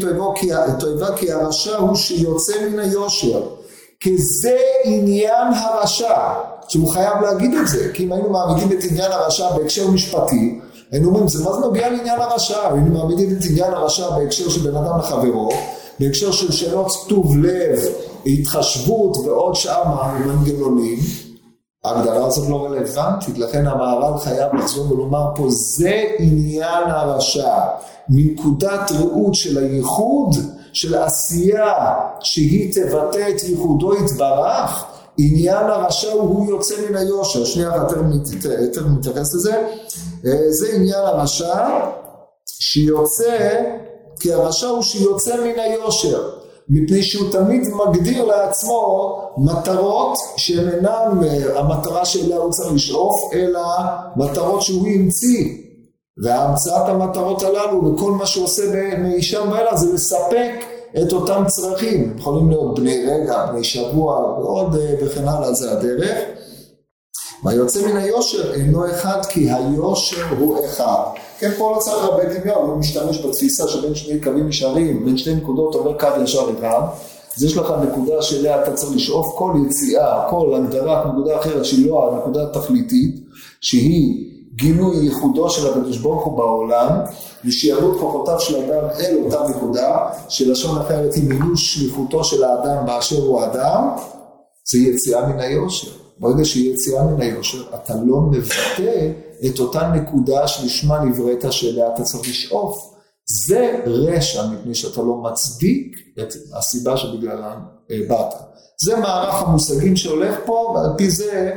[0.79, 3.43] תועבה כי הרשע הוא שיוצא מן היושר.
[4.01, 6.33] כי זה עניין הרשע.
[6.69, 10.61] שהוא חייב להגיד את זה, כי אם היינו מעמידים את עניין הרשע בהקשר משפטי,
[10.93, 12.73] היינו אומרים, זה מה זה נוגע לעניין הרשע?
[12.73, 15.49] היינו מעמידים את עניין הרשע בהקשר של בן אדם לחברו,
[16.01, 17.79] בהקשר של שאלות טוב לב,
[18.27, 19.83] התחשבות ועוד שאר
[20.27, 20.99] מנגנונים,
[21.85, 27.55] ההגדרה הזאת לא רלוונטית, לכן המהר"ל חייב לחזור ולומר פה, זה עניין הרשע,
[28.09, 30.37] מנקודת ראות של הייחוד
[30.73, 31.75] של עשייה
[32.21, 34.85] שהיא תבטא את ייחודו יתברך,
[35.29, 37.45] עניין הרשע הוא יוצא מן היושר.
[37.45, 37.73] שנייה
[38.73, 39.55] תכף נתייחס לזה.
[40.27, 41.69] אה, זה עניין הרשע
[42.47, 43.61] שיוצא,
[44.21, 46.31] כי הרשע הוא שיוצא מן היושר.
[46.69, 53.63] מפני שהוא תמיד מגדיר לעצמו מטרות שהן אינן אה, המטרה שאליה הוא צריך לשאוף, אלא
[54.17, 55.45] מטרות שהוא המציא.
[56.23, 58.63] והמצאת המטרות הללו וכל מה שהוא עושה
[58.99, 60.53] משם ואילך זה לספק
[61.03, 62.15] את אותם צרכים.
[62.19, 66.19] יכולים להיות בני רגע, בני שבוע ועוד אה, וכן הלאה, זה הדרך.
[67.45, 71.03] והיוצא מן היושר אינו אחד כי היושר הוא אחד.
[71.39, 75.35] כן, פה לא צריך הרבה דמיון, הוא משתמש בתפיסה שבין שני קווים ישרים, בין שני
[75.35, 76.83] נקודות עובר קו ישר אחד,
[77.37, 81.91] אז יש לך נקודה שאליה אתה צריך לשאוף כל יציאה, כל הגדרת נקודה אחרת שהיא
[81.91, 83.21] לא הנקודה התכליתית,
[83.61, 84.30] שהיא
[84.61, 86.89] גילוי ייחודו של הקדוש ברוך הוא בעולם,
[87.45, 93.23] ושיעבוד כוחותיו של האדם אל אותה נקודה, שלשון אחרת היא מילוש שליחותו של האדם באשר
[93.23, 93.89] הוא האדם,
[94.65, 95.91] זה יציאה מן היושר.
[96.19, 99.11] ברגע שהיא יציאה מן היושר, אתה לא מבטא
[99.47, 102.95] את אותה נקודה שלשמה נבראת שאליה אתה צריך לשאוף.
[103.47, 107.55] זה רשע מפני שאתה לא מצדיק את הסיבה שבגללה
[107.91, 108.35] אה, באת.
[108.81, 111.51] זה מערך המושגים שהולך פה, ועל פי זה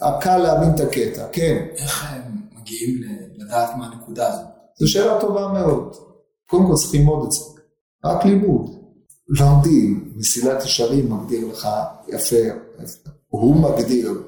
[0.00, 1.66] הקל להבין את הקטע, כן.
[1.76, 2.39] איך הם
[2.70, 3.00] מגיעים
[3.36, 4.46] לדעת מה הנקודה הזאת?
[4.78, 5.96] זו שאלה טובה מאוד.
[6.50, 7.40] קודם כל צריך ללמוד את זה.
[8.04, 8.70] רק לימוד.
[9.28, 11.68] לומדים, מסילת ישרים מגדיר לך
[12.08, 12.36] יפה,
[13.28, 14.22] הוא מגדיר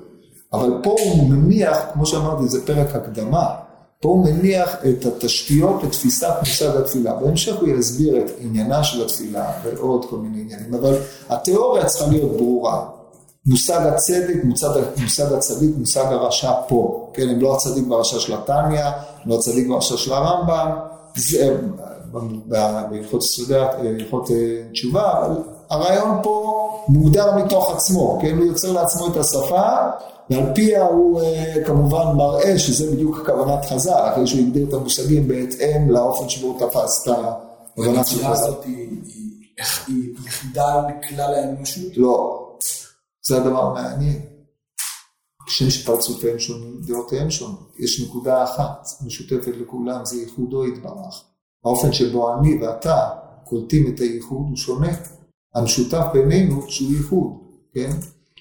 [0.52, 3.54] אבל פה הוא מניח, כמו שאמרתי, זה פרק הקדמה,
[4.00, 7.14] פה הוא מניח את התשתיות לתפיסת מושג התפילה.
[7.14, 10.96] בהמשך הוא יסביר את עניינה של התפילה ועוד כל מיני עניינים, אבל
[11.28, 12.88] התיאוריה צריכה להיות ברורה.
[13.46, 14.68] מושג הצדק, מושג,
[15.02, 17.10] מושג הצדיק, מושג הרשע פה.
[17.14, 18.84] כן, הם לא הצדיק והרשע של התניא,
[19.26, 20.70] לא הצדיק והרשע של הרמב"ם,
[21.16, 21.56] זה
[22.46, 25.36] בהלכות אה, תשובה, אבל
[25.70, 29.68] הרעיון פה מוגדר מתוך עצמו, כן, הוא יוצר לעצמו את השפה
[30.30, 35.28] ועל פיה הוא אה, כמובן מראה שזה בדיוק כוונת חז"ל, אחרי שהוא הגדיר את המושגים
[35.28, 37.14] בהתאם לאופן שבו הוא תפס את
[37.74, 38.52] הכוונה של חז"ל.
[40.26, 41.96] יחידה לכלל האנושות?
[41.96, 42.41] לא,
[43.26, 44.20] זה הדבר המעניין.
[45.46, 47.72] כשם שפרצופיהם שונים, דעותיהם שונות.
[47.78, 51.22] יש נקודה אחת משותפת לכולם, זה ייחודו יתברך.
[51.64, 53.08] האופן שבו אני ואתה
[53.44, 54.92] קולטים את הייחוד הוא שונה.
[55.54, 57.32] המשותף בינינו שהוא ייחוד,
[57.74, 57.90] כן?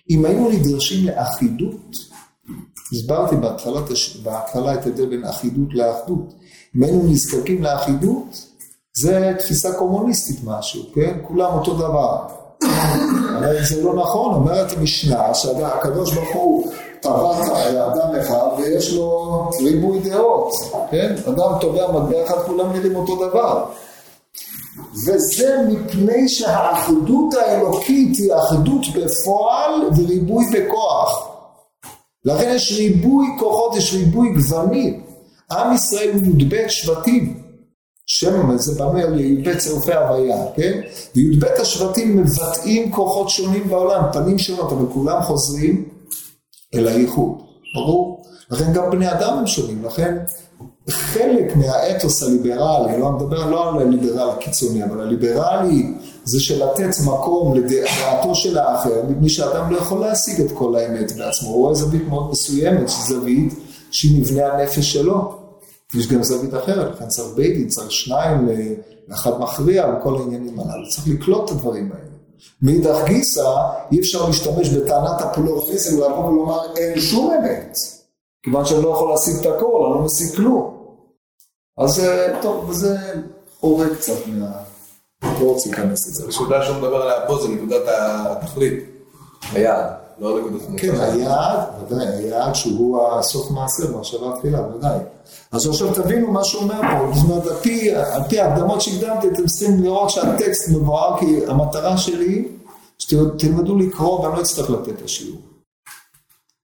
[0.10, 1.96] אם היינו נדרשים לאחידות,
[2.92, 3.82] הסברתי בהתחלה,
[4.24, 6.34] בהתחלה את ההבדל בין אחידות לאחדות,
[6.76, 8.48] אם היינו נזקקים לאחידות,
[8.94, 11.20] זה תפיסה קומוניסטית משהו, כן?
[11.28, 12.41] כולם אותו דבר.
[13.38, 16.72] אבל זה לא נכון, אומרת המשנה שהקדוש ברוך הוא
[17.02, 20.54] טבע לאדם אחד ויש לו ריבוי דעות,
[20.92, 21.16] כן?
[21.28, 23.66] אדם טובע מטבע אחד, כולם נראים אותו דבר.
[25.06, 31.28] וזה מפני שהאחדות האלוקית היא אחדות בפועל וריבוי בכוח.
[32.26, 35.04] לכן יש ריבוי כוחות, יש ריבוי גוונים.
[35.52, 37.41] עם ישראל הוא י"ב שבטים.
[38.06, 40.82] שם זה בנוי על י"ב צירופי הוויה, כן?
[41.16, 45.90] וי"ב השבטים מבטאים כוחות שונים בעולם, פנים שונות, אבל כולם חוזרים
[46.76, 47.32] אל הייחוד.
[47.76, 48.24] ברור?
[48.52, 50.18] לכן גם בני אדם הם שונים, לכן
[50.90, 57.56] חלק מהאתוס הליברלי, לא מדבר לא על הליברל הקיצוני, אבל הליברלי זה של לתת מקום
[57.56, 62.08] לדעתו של האחר, מפני שאדם לא יכול להשיג את כל האמת בעצמו, הוא רואה זווית
[62.10, 63.54] מאוד מסוימת, זווית
[63.92, 65.41] שהיא מבנה הנפש שלו.
[65.96, 68.50] יש גם זווית אחרת, לכן צריך בית דין, צריך שניים,
[69.12, 72.12] אחד מכריע וכל העניינים הללו, צריך לקלוט את הדברים האלה.
[72.62, 73.50] מאידך גיסא,
[73.92, 77.78] אי אפשר להשתמש בטענת הפלורליזם ולבוא ולומר אין שום אמת.
[78.44, 80.78] כיוון שאני לא יכול להשיג את הכל, אני לא משיג כלום.
[81.78, 82.98] אז אה, טוב, וזה
[83.60, 84.52] חורג קצת מה...
[85.24, 86.24] לא רוצה להיכנס לזה.
[86.26, 88.84] הנקודה שהוא מדבר עליה פה זה נקודת התכלית,
[89.52, 90.82] היעד, לא נקודת המוצא.
[90.82, 95.00] כן, היעד, ודאי, היעד שהוא הסוף מעשה, מחשבה תחילה, ודאי.
[95.52, 97.48] אז עכשיו תבינו מה שהוא אומר פה, זאת אומרת,
[98.14, 102.48] על פי ההקדמות שהקדמתי, אתם צריכים לראות שהטקסט מבואר, כי המטרה שלי,
[103.00, 105.40] שתלמדו לקרוא ואני לא אצטרך לתת את השיעור.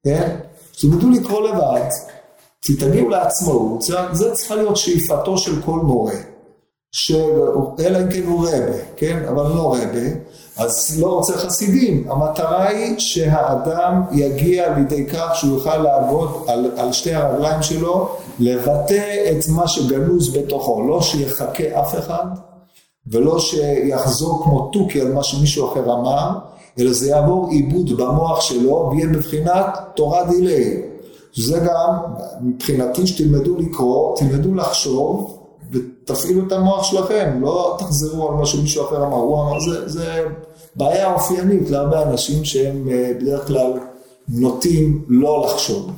[0.04, 0.40] כן?
[0.80, 1.90] תלמדו לקרוא לבד,
[2.60, 3.82] תתגיעו לעצמאות,
[4.12, 6.16] זה צריכה להיות שאיפתו של כל מורה.
[7.80, 9.26] אלא אם כן הוא רבה, כן?
[9.26, 10.10] אבל לא רבה,
[10.58, 12.08] אז לא רוצה חסידים.
[12.10, 19.32] המטרה היא שהאדם יגיע לידי כך שהוא יוכל לעבוד על, על שתי הרגליים שלו, לבטא
[19.32, 22.26] את מה שגנוז בתוכו, לא שיחכה אף אחד,
[23.08, 26.30] ולא שיחזור כמו תוכי על מה שמישהו אחר אמר,
[26.80, 30.82] אלא זה יעבור עיבוד במוח שלו ויהיה בבחינת תורה דילי.
[31.36, 31.94] זה גם
[32.42, 35.37] מבחינתי שתלמדו לקרוא, תלמדו לחשוב,
[36.12, 40.26] ותפעילו את המוח שלכם, לא תחזרו על מה שמישהו אחר אמר, הוא אמר, זה, זה
[40.76, 43.74] בעיה אופיינית להרבה אנשים שהם אה, בדרך כלל
[44.30, 45.92] נוטים לא לחשוב.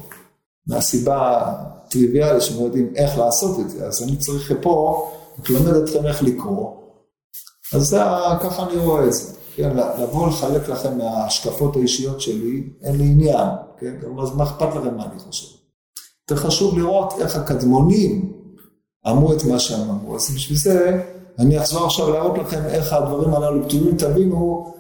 [0.68, 5.08] מהסיבה הטריוויאלית שהם לא יודעים איך לעשות את זה, אז אני צריך פה
[5.50, 6.72] ללמד אתכם איך לקרוא.
[7.74, 8.00] אז זה,
[8.42, 9.34] ככה אני רואה את זה.
[9.56, 13.48] כן, לבוא לחלק לכם מההשקפות האישיות שלי, אין לי עניין,
[13.80, 15.48] כן, אז מה אכפת לכם מה אני חושב?
[16.30, 18.39] יותר חשוב לראות איך הקדמונים
[19.08, 21.02] אמרו את מה שהם אמרו, אז בשביל זה
[21.40, 24.74] אני אחזור עכשיו להראות לכם איך הדברים הללו כתובים, תבינו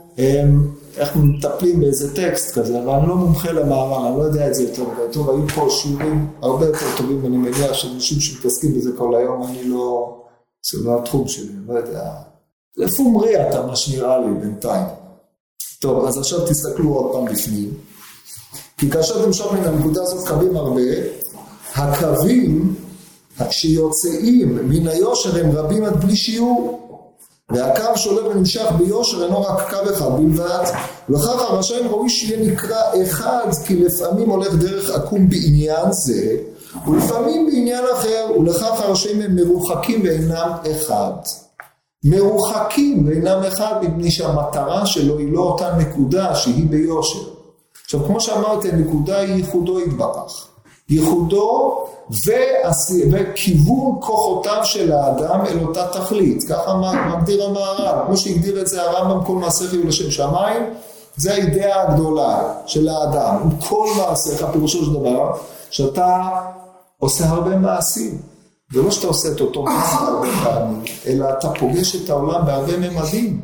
[0.98, 4.64] איך מטפלים באיזה טקסט כזה, אבל אני לא מומחה למערב, אני לא יודע את זה
[4.64, 9.16] יותר מדי טוב, היו פה שיעורים הרבה יותר טובים, ואני מניח שאנשים שמתעסקים בזה כל
[9.16, 10.18] היום, אני לא,
[10.72, 12.12] זה לא התחום שלי, אני לא יודע.
[12.78, 14.86] לפומרי אתה, מה שנראה לי בינתיים.
[15.80, 17.74] טוב, אז עכשיו תסתכלו עוד פעם בפנים.
[18.78, 20.82] כי כאשר אתם שומעים מהנקודה הזאת קווים הרבה,
[21.76, 22.76] הקווים
[23.50, 26.90] שיוצאים מן היושר הם רבים עד בלי שיעור.
[27.52, 30.64] והקו שעולה ונמשך ביושר אינו רק קו אחד בלבד,
[31.10, 36.38] וכך הרשעים ראוי שיהיה נקרא אחד, כי לפעמים הולך דרך עקום בעניין זה,
[36.88, 41.12] ולפעמים בעניין אחר, ולכך הרשעים הם מרוחקים ואינם אחד.
[42.04, 47.30] מרוחקים ואינם אחד מפני שהמטרה שלו היא לא אותה נקודה שהיא ביושר.
[47.84, 50.49] עכשיו כמו שאמרתי הנקודה היא ייחודו יתברך.
[50.90, 51.86] ייחודו
[53.12, 59.26] וכיוון כוחותיו של האדם אל אותה תכלית, ככה מגדיר המערב, כמו שהגדיר את זה הרמב"ם
[59.26, 60.64] כל מעשיך יהיו לשם שמיים,
[61.16, 65.32] זה האידאה הגדולה של האדם, כל מעשיך, פירושו של דבר,
[65.70, 66.30] שאתה
[67.00, 68.18] עושה הרבה מעשים,
[68.74, 73.42] ולא שאתה עושה את אותו מעשה הרבה פעמים, אלא אתה פוגש את העולם בהרבה ממדים.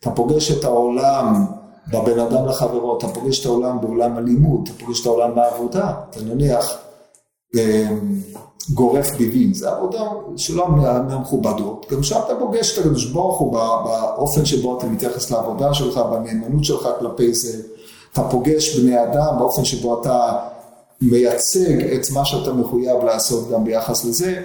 [0.00, 1.46] אתה פוגש את העולם
[1.92, 6.20] בבן אדם לחברו, אתה פוגש את העולם בעולם הלימוד, אתה פוגש את העולם בעבודה, אתה
[6.20, 6.78] נניח
[7.54, 8.20] אמ,
[8.74, 10.04] גורף ביבים, זה עבודה
[10.36, 15.74] שלא מהמכובדות, גם שם אתה פוגש את הקדוש ברוך הוא באופן שבו אתה מתייחס לעבודה
[15.74, 17.62] שלך, בנאמנות שלך כלפי זה,
[18.12, 20.38] אתה פוגש בני אדם באופן שבו אתה
[21.00, 24.42] מייצג את מה שאתה מחויב לעשות גם ביחס לזה,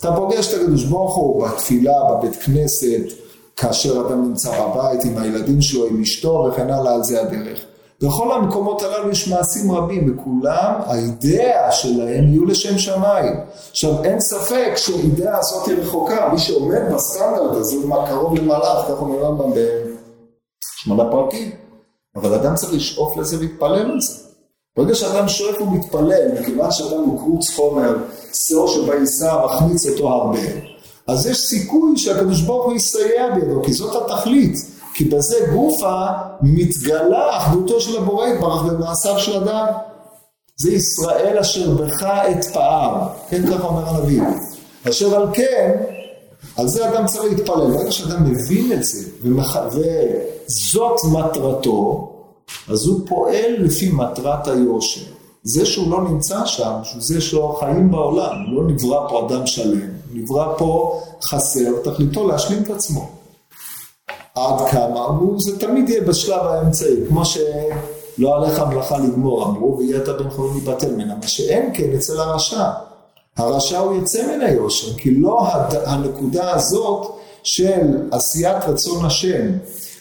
[0.00, 3.23] אתה פוגש את הקדוש ברוך הוא בתפילה, בבית כנסת,
[3.56, 7.58] כאשר אדם נמצא בבית עם הילדים שלו, עם אשתו וכן הלאה, על זה הדרך.
[8.02, 13.34] בכל המקומות הללו יש מעשים רבים, וכולם, האידאה שלהם יהיו לשם שמיים.
[13.70, 19.00] עכשיו, אין ספק שהאידאה הזאת היא רחוקה, מי שעומד בסטנדרט הזה, מה קרוב למלאך, כך
[19.00, 21.50] אומר רמב"ם בשמונה פרקים.
[22.16, 24.24] אבל אדם צריך לשאוף לזה ולהתפלל על זה.
[24.76, 27.96] ברגע שאדם שואף ומתפלל, מכיוון שאדם הוא קרוץ חומר,
[28.32, 30.38] שאור שבעיסה מחמיץ אותו הרבה,
[31.06, 34.56] אז יש סיכוי שהקדוש ברוך הוא יסייע בידו, כי זאת התכלית.
[34.94, 36.06] כי בזה גופה
[36.42, 39.66] מתגלה אחדותו של הבורא יתברך במעשיו של אדם.
[40.56, 44.22] זה ישראל אשר בך אתפאר, כן ככה אומר הנביא.
[44.88, 45.72] אשר על כן,
[46.56, 47.70] על זה אדם צריך להתפלל.
[47.70, 49.56] ברגע שאדם מבין את זה, ומח...
[49.70, 52.10] וזאת מטרתו,
[52.68, 55.00] אז הוא פועל לפי מטרת היושר.
[55.42, 60.54] זה שהוא לא נמצא שם, זה שהוא חיים בעולם, לא נברא פה אדם שלם, נברא
[60.58, 63.08] פה חסר, תכליתו להשלים את עצמו.
[64.34, 69.96] עד כמה, אמרו, זה תמיד יהיה בשלב האמצעי, כמו שלא עליך מלאכה לגמור, אמרו, ויהיה
[69.96, 72.70] אתה בן חולים להיבטל ממנה, מה שאין כן אצל הרשע.
[73.36, 75.74] הרשע הוא יוצא מן היושר, כי לא הד...
[75.84, 79.46] הנקודה הזאת של עשיית רצון השם,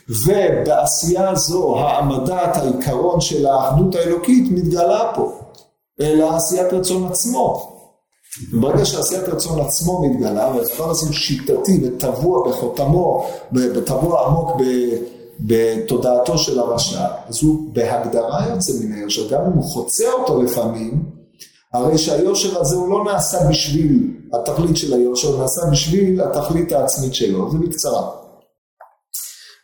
[0.09, 5.31] ובעשייה הזו העמדת העיקרון של האחדות האלוקית מתגלה פה,
[6.01, 7.72] אלא עשיית רצון עצמו.
[8.51, 10.47] ברגע שעשיית רצון עצמו מתגלה,
[10.91, 14.49] הזה הוא שיטתי וטבוע בחותמו, וטבוע עמוק
[15.39, 21.03] בתודעתו של הרשע, אז הוא בהגדרה יוצא מן היושר, גם אם הוא חוצה אותו לפעמים,
[21.73, 27.13] הרי שהיושר הזה הוא לא נעשה בשביל התכלית של היושר, הוא נעשה בשביל התכלית העצמית
[27.13, 28.09] שלו, זה בקצרה.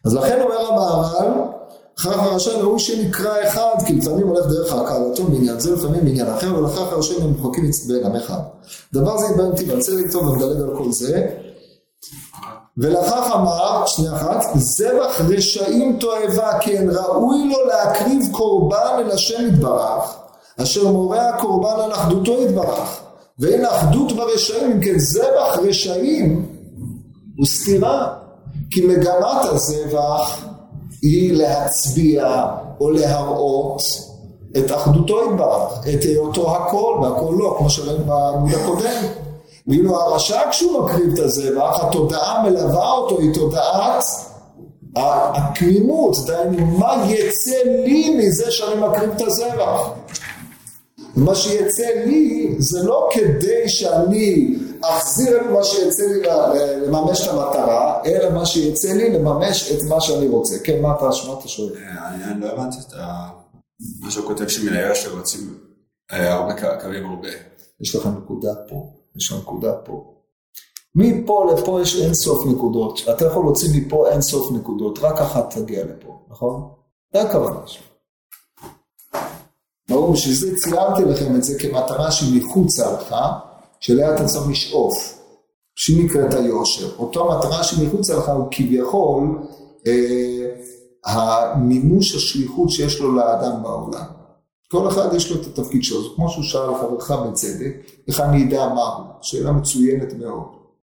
[0.06, 1.59] אז לכן אומר המהר"ל,
[2.00, 6.56] אחר הרשע ראוי שנקרא אחד, כי לפעמים הולך דרך הקהלתו מעניין זה, לפעמים מעניין אחר,
[6.56, 8.40] ולכך הרשעים הם מחוקים בין אחד.
[8.94, 11.28] דבר זה התבנתי ועצר איתו ומדלג על כל זה.
[12.78, 20.15] ולכך אמר, שנייה אחת, זבח רשעים תועבה, כן ראוי לו להקריב קורבן אל השם יתברך,
[20.62, 23.00] אשר מורה הקורבן על אחדותו יתברך.
[23.40, 26.46] ואין אחדות ברשעים, אם כן זבח רשעים
[27.38, 28.13] הוא סתירה,
[28.71, 30.48] כי מגמת הזבח
[31.02, 32.45] היא להצביע
[32.79, 33.81] או להראות
[34.58, 39.04] את אחדותו יתברך, את היותו הכל והכל לא, כמו שראינו בעמוד הקודם.
[39.67, 44.04] ואילו הרשע כשהוא מקריב את הזבח, התודעה מלווה אותו היא תודעת
[44.95, 49.89] התמימות, דהיינו מה יצא לי מזה שאני מקריב את הזבח.
[51.15, 56.21] מה שיצא לי זה לא כדי שאני אחזיר את מה שיצא לי
[56.86, 60.60] לממש את המטרה, אלא מה שיצא לי לממש את מה שאני רוצה.
[60.63, 61.12] כן, מה אתה,
[61.48, 61.73] שואל?
[61.77, 62.94] אה, אני לא הבנתי את.
[64.00, 65.58] מה שהוא כותב שמן היושר רוצים
[66.12, 67.30] אה, הרבה קווים הרבה.
[67.82, 70.13] יש לך נקודה פה, יש לך נקודה פה.
[70.96, 73.00] מפה לפה יש אין סוף נקודות.
[73.15, 76.69] אתה יכול להוציא מפה אין סוף נקודות, רק אחת תגיע לפה, נכון?
[77.13, 77.84] זה הכוונה שלו.
[79.90, 83.15] ברור, בשביל זה ציינתי לכם את זה כמטרה שהיא מחוצה לך,
[83.80, 85.19] שאליה אתה צריך לשאוף,
[85.75, 86.96] שהיא נקראת היושר.
[86.98, 89.40] אותו מטרה מחוצה לך הוא כביכול
[89.88, 90.46] אה,
[91.06, 94.06] המימוש השליחות שיש לו לאדם בעולם.
[94.71, 97.73] כל אחד יש לו את התפקיד שלו, זה כמו שהוא שאל חברך בצדק,
[98.08, 99.06] איך אני אדע מה הוא?
[99.21, 100.44] שאלה מצוינת מאוד.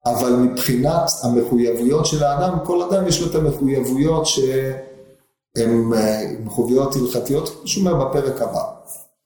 [0.06, 7.50] אבל מבחינת המחויבויות של האדם, כל אדם יש לו את המחויבויות שהן אה, מחויבויות הלכתיות,
[7.50, 8.64] כמו שהוא אומר בפרק הבא,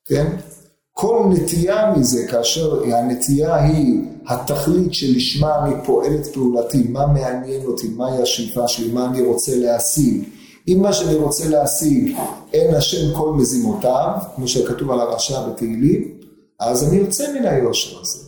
[0.06, 0.36] כן?
[0.98, 7.88] כל נטייה מזה, כאשר הנטייה היא התכלית שלשמה אני פועל את פעולתי, מה מעניין אותי,
[7.88, 10.24] מהי השאיפה שלי, מה אני רוצה להשיג.
[10.68, 12.16] אם מה שאני רוצה להשיג
[12.54, 16.12] אין השם כל מזימותיו, כמו שכתוב על הרשע בתהילים,
[16.60, 18.20] אז אני יוצא מן היושר הזה.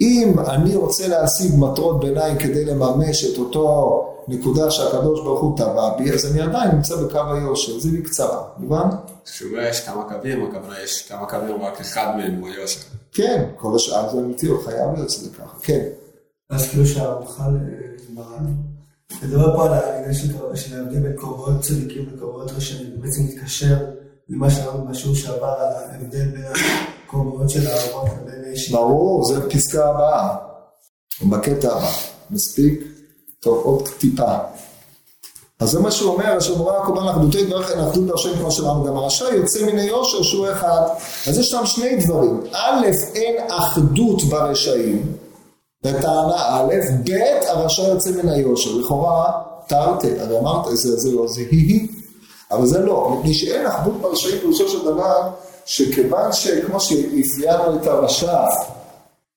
[0.00, 5.96] אם אני רוצה להשיג מטרות ביניים כדי לממש את אותו נקודה שהקדוש ברוך הוא טבע
[5.98, 8.88] בי, אז אני עדיין נמצא בקו היושר, זה בקצרה, מובן?
[9.24, 12.80] כשהוא אומר יש כמה קווים, הכוונה יש כמה קווים, רק אחד מהם הוא היושר.
[13.12, 15.82] כן, כל השאר זה אמיתי, הוא חייב להיות שזה ככה, כן.
[16.50, 17.50] אז כאילו שהרמח"ל
[18.14, 18.54] מרן,
[19.22, 20.14] מדבר פה על העניין
[20.54, 23.76] של ההבדל בין קורבנות צדיקים לקורבנות רשעים, זה בעצם מתקשר
[24.28, 26.44] למה שאמרנו בשיעור שעבר על ההבדל בין
[27.06, 28.54] הקורבנות של האבות לבין.
[28.72, 30.36] ברור, זה פסקה הבאה,
[31.30, 31.90] בקטע הבא,
[32.30, 32.95] מספיק?
[33.46, 34.34] טוב, עוד טיפה.
[35.60, 38.84] אז זה מה שהוא אומר, אשר מורה הקורבן לאחדותו יתברך אין אחדות בהשם כמו שאמרנו
[38.84, 40.80] גם הרשע יוצא מן היושר שהוא אחד.
[41.26, 45.12] אז יש שם שני דברים, א', אין אחדות ברשעים,
[45.82, 46.74] בטענה א',
[47.04, 47.10] ב',
[47.48, 49.32] הרשע יוצא מן היושר, לכאורה
[49.66, 51.88] תרתי, הרי אמרת, זה, זה לא, זה היא-היא,
[52.50, 55.28] אבל זה לא, מפני שאין אחדות ברשעים פירושו של דבר,
[55.64, 58.44] שכיוון שכמו שאפיינו את הרשע,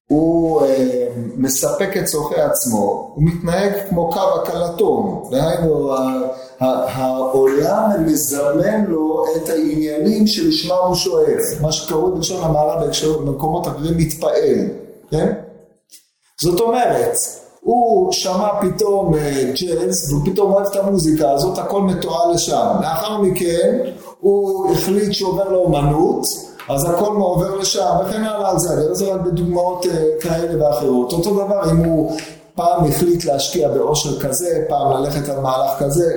[0.10, 1.08] הוא אה,
[1.38, 5.96] מספק את צורכי עצמו, הוא מתנהג כמו קו הקלטון, דהיינו
[6.60, 13.98] העולם מזמן לו את העניינים שלשמם הוא שואף, מה שקרוי בלשון המערב בהקשר במקומות אחרים
[13.98, 14.68] מתפעל,
[15.12, 15.34] כן?
[16.42, 17.18] זאת אומרת,
[17.62, 22.68] הוא שמע פתאום אה, ג'אז, והוא פתאום אוהב את המוזיקה הזאת, הכל מתועל לשם.
[22.82, 23.80] לאחר מכן,
[24.20, 29.22] הוא החליט שהוא עובר לאומנות, אז הכל עובר לשם, וכן הלאה על זה, זה רק
[29.22, 31.14] בדוגמאות אה, כאלה ואחרות.
[31.14, 32.18] אותו דבר אם הוא
[32.56, 36.14] פעם החליט להשקיע באושר כזה, פעם ללכת על מהלך כזה,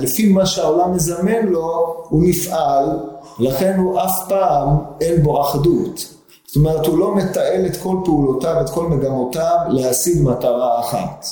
[0.00, 2.98] לפי מה שהעולם מזמן לו, הוא נפעל,
[3.38, 4.68] לכן הוא אף פעם
[5.00, 6.06] אין בו אחדות.
[6.46, 11.26] זאת אומרת, הוא לא מתעל את כל פעולותיו, את כל מגמותיו, להשיג מטרה אחת.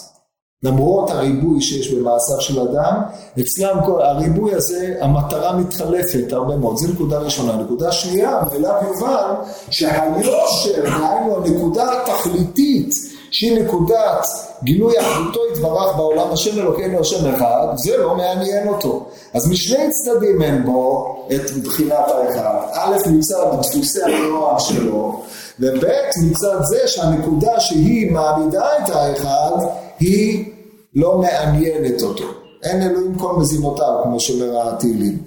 [0.63, 3.03] למרות הריבוי שיש במעשיו של אדם,
[3.41, 6.77] אצלם כל, הריבוי הזה, המטרה מתחלפת הרבה מאוד.
[6.77, 7.57] זו נקודה ראשונה.
[7.57, 9.35] נקודה שנייה, ואליו יובן,
[9.71, 12.95] שהיושר, דהיינו הנקודה התכליתית,
[13.31, 14.27] שהיא נקודת
[14.63, 19.07] גילוי אחדותו יתברך בעולם השם אלוקינו השם אחד, זה לא מעניין אותו.
[19.35, 22.59] אז משני צדדים אין בו את בחינת האחד.
[22.73, 25.23] א', מצד דפוסי הנוער שלו,
[25.61, 25.85] וב',
[26.31, 29.53] מצד זה שהנקודה שהיא מעמידה את האחד,
[30.01, 30.53] היא
[30.95, 32.25] לא מעניינת אותו.
[32.63, 35.19] אין אלוהים כל מזימותיו, כמו שאומר התהילים.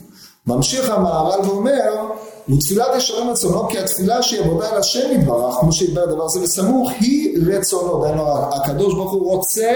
[0.48, 1.94] ממשיך המהר"ל ואומר,
[2.50, 6.90] ותפילת ישרים רצונו, כי התפילה שהיא עבודה אל השם יתברך, כמו שהתברר הדבר הזה בסמוך,
[7.00, 8.04] היא רצונו.
[8.04, 9.72] דהיינו, הקדוש ברוך הוא רוצה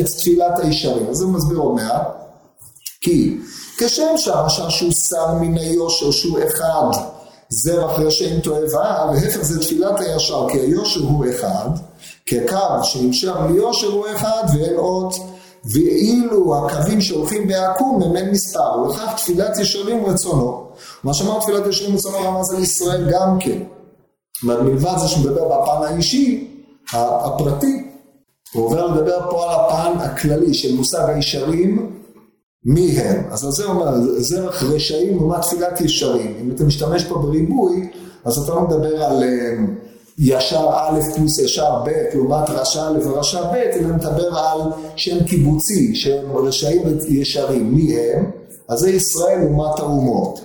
[0.00, 1.06] את תפילת הישרים.
[1.10, 2.02] אז הוא מסביר עוד מעט.
[3.00, 3.36] כי
[3.78, 6.88] כשם שהרשע שהוא שר מן היושר, שהוא אחד,
[7.48, 11.68] זרח רשעים תועבה, והפך זה תפילת הישר, כי היושר הוא אחד,
[12.26, 15.12] כקו שנמשך מיושר הוא אחד ואין עוד,
[15.64, 20.66] ואילו הקווים שהולכים בעקום הם אין מספר, ולכך תפילת ישרים רצונו.
[21.04, 23.58] מה שאמר תפילת ישרים רצונו רמז על ישראל גם כן.
[24.42, 26.50] מלבד זה שהוא מדבר בפן האישי,
[26.92, 27.90] הפרטי,
[28.52, 32.00] הוא עובר לדבר פה על הפן הכללי של מושג הישרים,
[32.64, 33.22] מי הם?
[33.30, 36.34] אז על זה אומר, זרח רשעים לעומת תפילת ישרים.
[36.40, 37.90] אם אתה משתמש פה בריבוי,
[38.24, 39.54] אז אתה לא מדבר על אה,
[40.18, 44.60] ישר א' פלוס ישר ב' לעומת רשע א' ורשע ב', אלא מדבר על
[44.96, 47.74] שם קיבוצי, שהם רשעים וישרים.
[47.74, 48.30] מי הם?
[48.68, 50.40] אז זה ישראל לעומת האומות.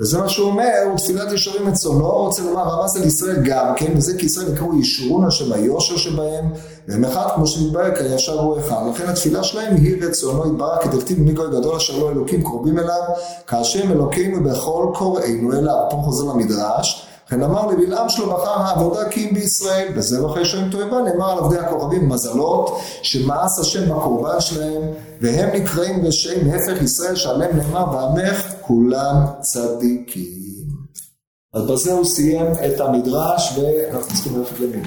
[0.00, 3.74] וזה מה שהוא אומר, הוא תפילת ישרים את צונו, רוצה לומר רמז על ישראל גם
[3.76, 6.52] כן, וזה כי ישראל יקראו ישרון השם היושר שבהם,
[6.88, 8.82] והם אחד כמו שנתברר כי הישר הוא אחד.
[8.90, 13.02] לכן התפילה שלהם היא רצונו יתברך כדכתיב מי גוי גדול אשר לא אלוקים קרובים אליו,
[13.46, 15.76] כאשם אלוקינו בכל קוראינו אליו.
[15.90, 19.88] פה חוזר למדרש, לכן אמר לבלעם אחר העבודה כי אם בישראל,
[20.22, 24.82] ואחרי שהם תועבה, נאמר על עבדי הכוכבים מזלות, שמאס השם בקורבן שלהם,
[25.20, 30.62] והם נקראים רשעים, להפך ישראל שעליהם נאמר בעמך, כולם צדיקים.
[31.54, 34.82] אז בזה הוא סיים את המדרש, ואנחנו צריכים ללכת למי.